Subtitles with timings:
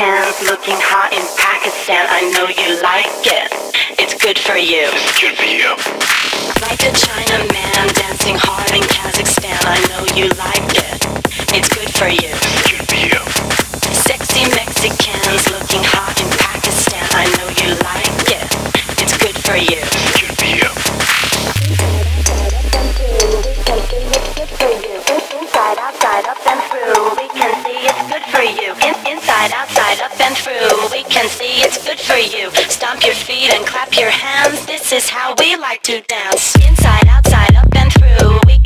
[0.00, 2.06] Looking hot in Pakistan.
[2.08, 3.52] I know you like it.
[4.00, 4.88] It's good for you.
[4.96, 5.76] It's good for you.
[6.64, 9.60] Like a China man dancing hard in Kazakhstan.
[9.60, 11.04] I know you like it.
[11.52, 12.32] It's good for you.
[12.32, 13.20] It's good for you.
[13.92, 16.49] Sexy Mexicans looking hot in Pakistan.
[31.62, 32.50] It's good for you.
[32.70, 34.64] Stomp your feet and clap your hands.
[34.64, 36.56] This is how we like to dance.
[36.56, 38.40] Inside, outside, up and through.
[38.46, 38.59] We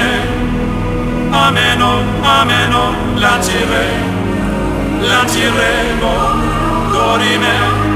[0.00, 0.22] dorime,
[1.32, 3.86] ameno, ameno, lancire,
[5.00, 6.14] lanciremo,
[6.92, 7.89] dorime,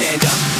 [0.00, 0.59] stand up.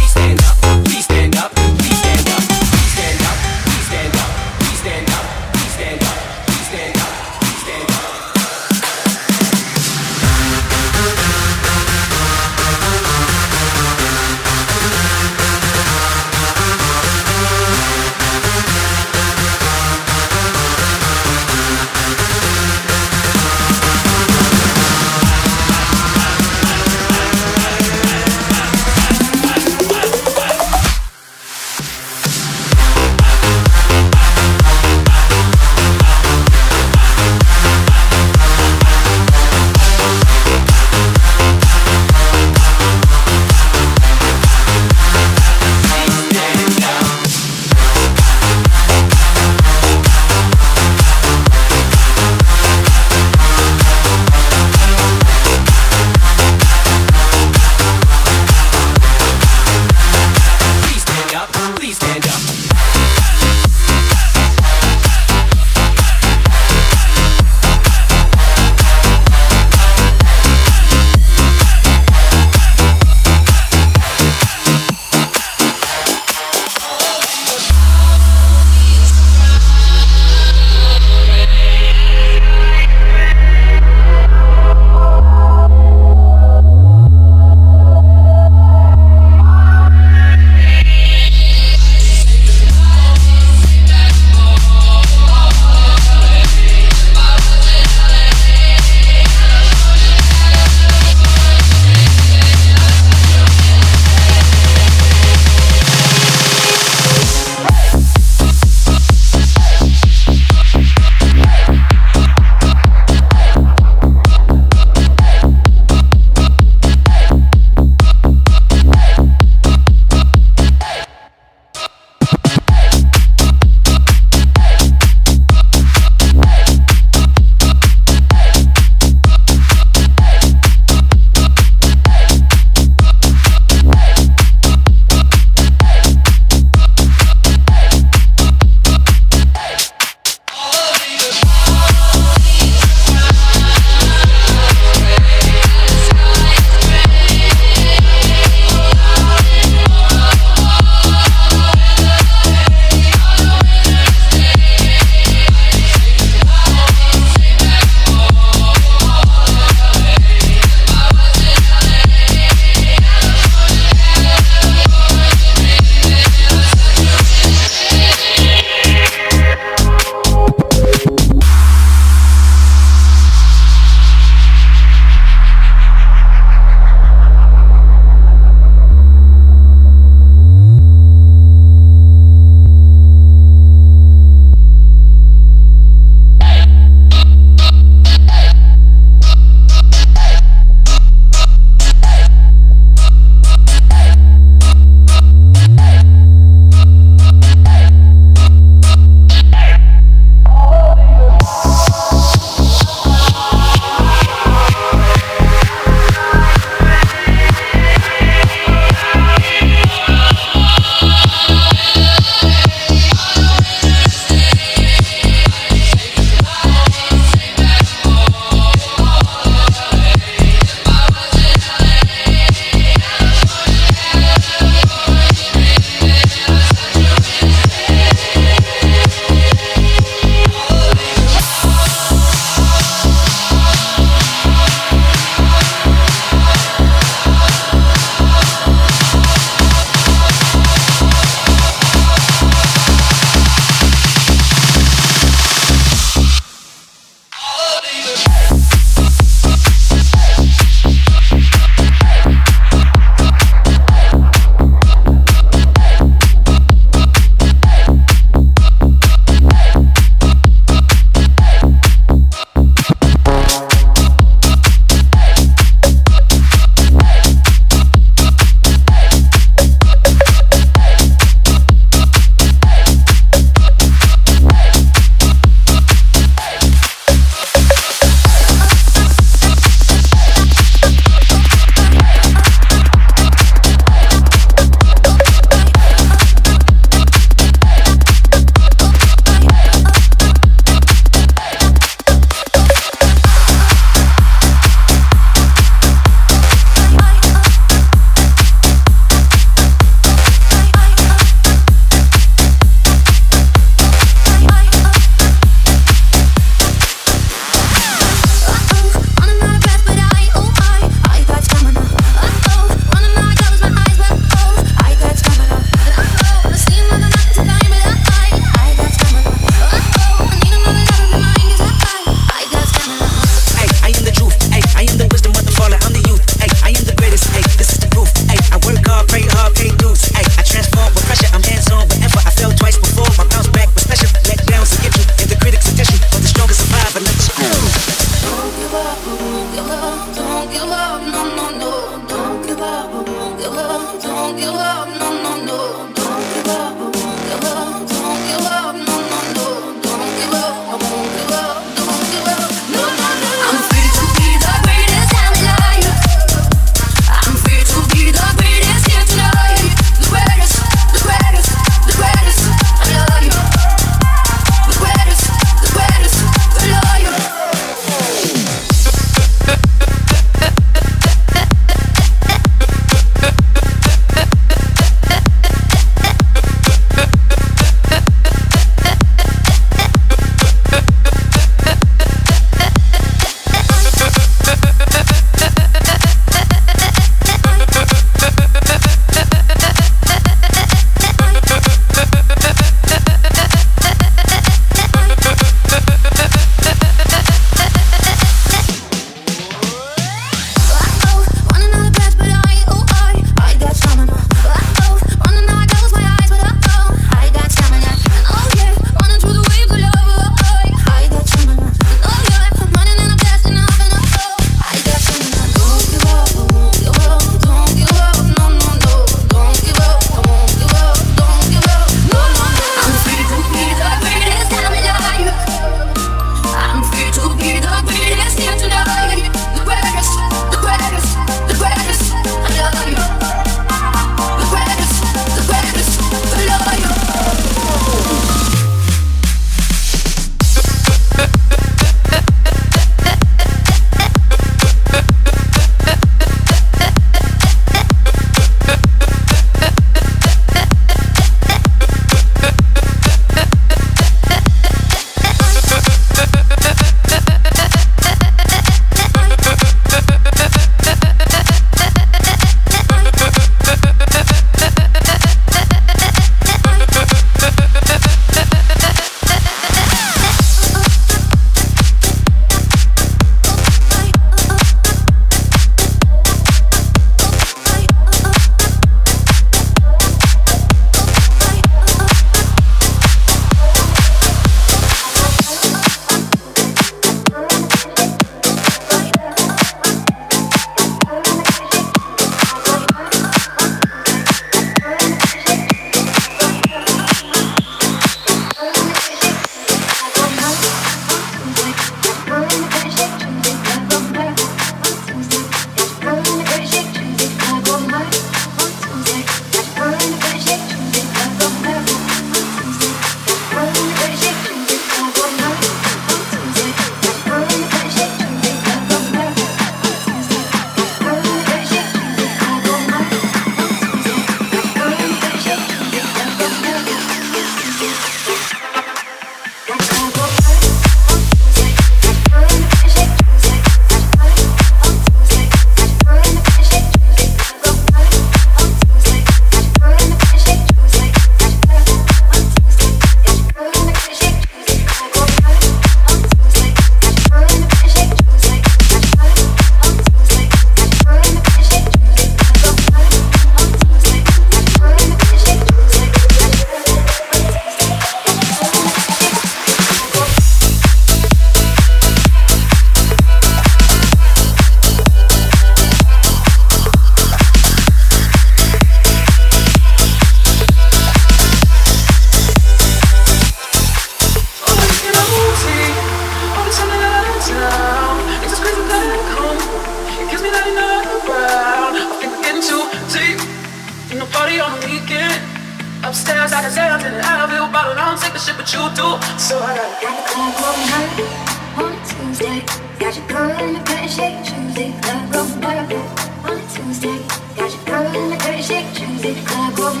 [599.92, 600.00] Got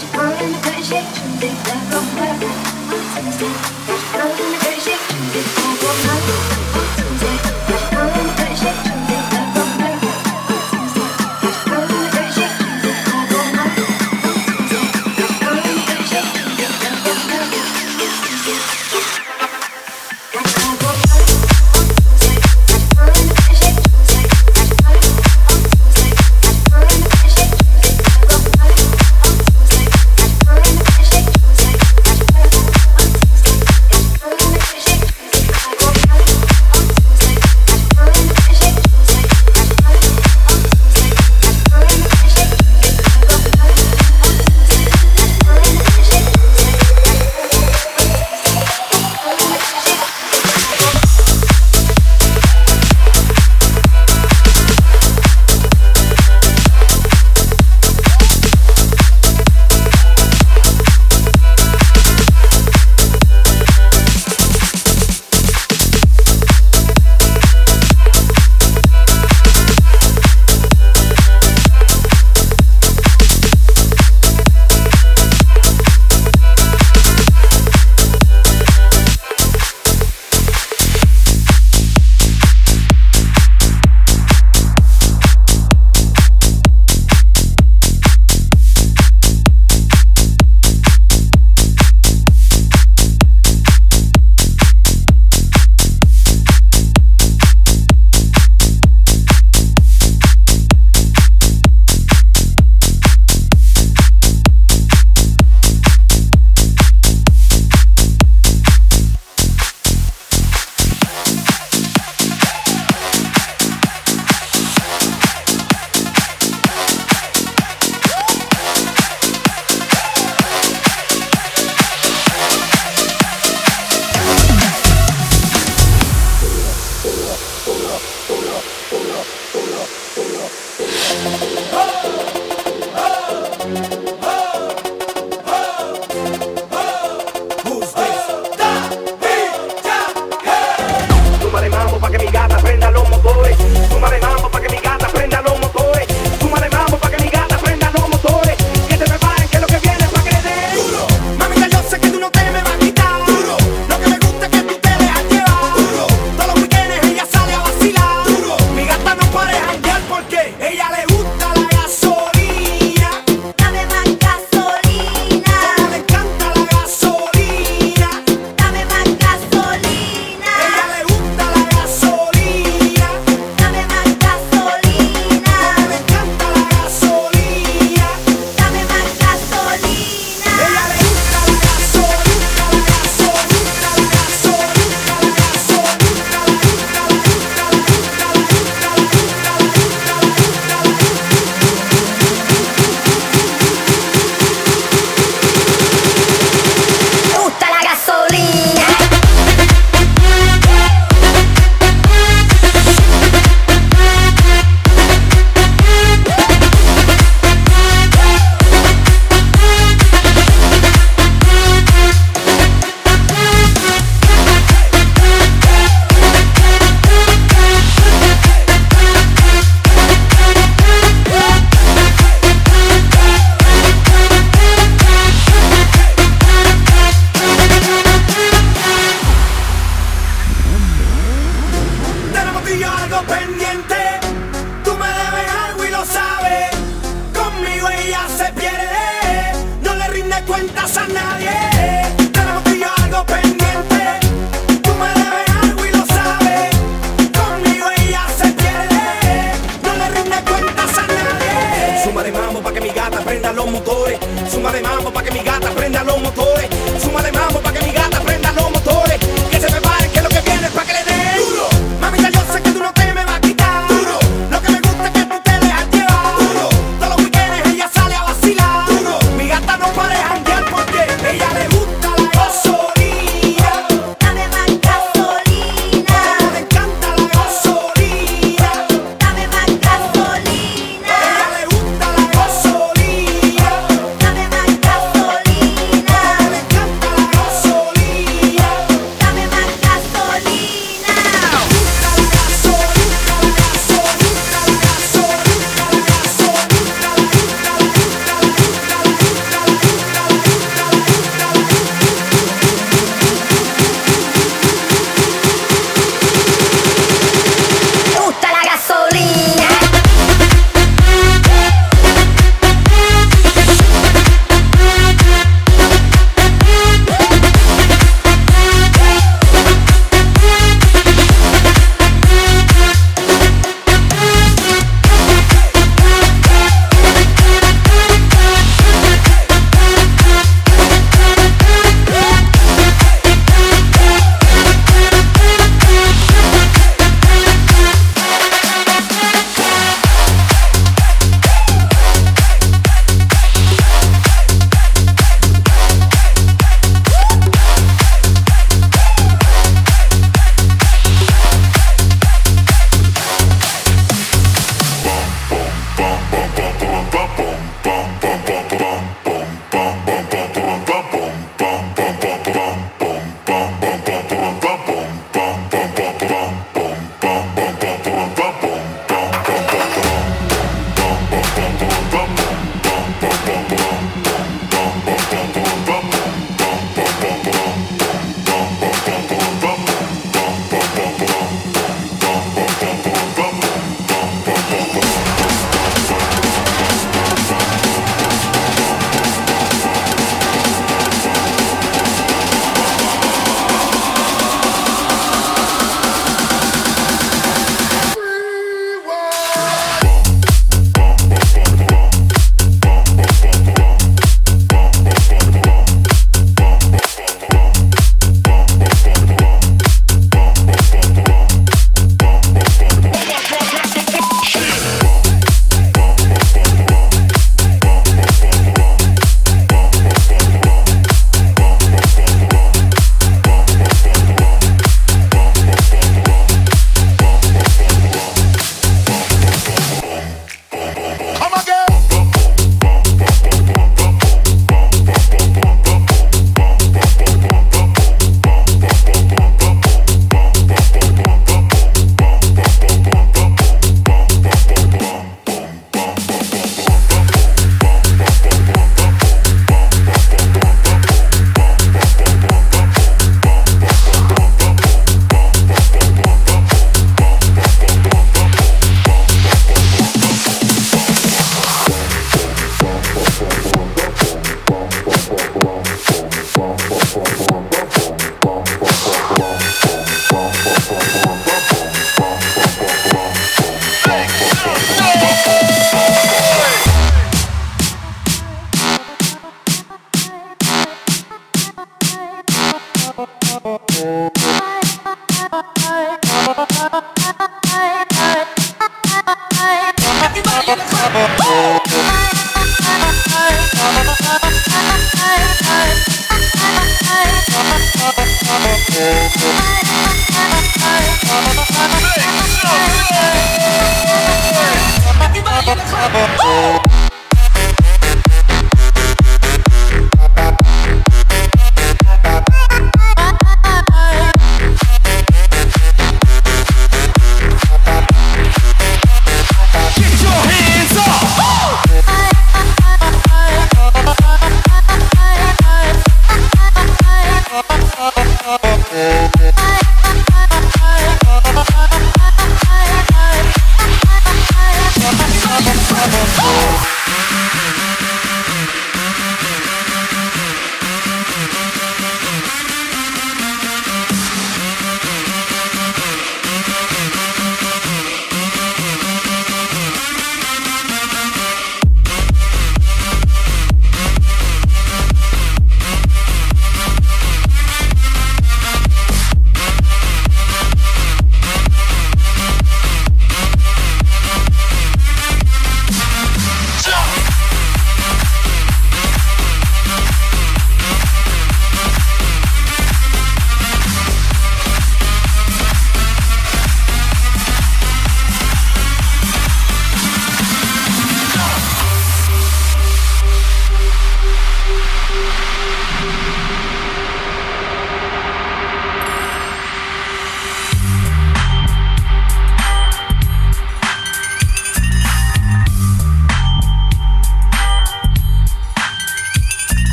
[0.00, 0.82] you covered in the pretty
[4.80, 5.61] shade,